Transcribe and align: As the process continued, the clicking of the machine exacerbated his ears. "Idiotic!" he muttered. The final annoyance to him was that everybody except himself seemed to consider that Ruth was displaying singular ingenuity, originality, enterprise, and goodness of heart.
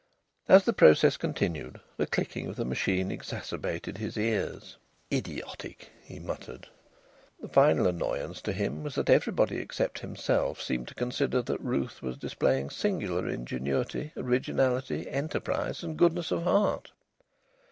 As 0.49 0.63
the 0.63 0.73
process 0.73 1.15
continued, 1.15 1.79
the 1.97 2.07
clicking 2.07 2.47
of 2.47 2.55
the 2.55 2.65
machine 2.65 3.11
exacerbated 3.11 3.99
his 3.99 4.17
ears. 4.17 4.75
"Idiotic!" 5.13 5.91
he 6.01 6.17
muttered. 6.17 6.65
The 7.39 7.47
final 7.47 7.85
annoyance 7.85 8.41
to 8.41 8.51
him 8.51 8.81
was 8.81 8.95
that 8.95 9.11
everybody 9.11 9.57
except 9.57 9.99
himself 9.99 10.59
seemed 10.59 10.87
to 10.87 10.95
consider 10.95 11.43
that 11.43 11.61
Ruth 11.61 12.01
was 12.01 12.17
displaying 12.17 12.71
singular 12.71 13.29
ingenuity, 13.29 14.11
originality, 14.17 15.07
enterprise, 15.07 15.83
and 15.83 15.97
goodness 15.99 16.31
of 16.31 16.41
heart. 16.45 16.93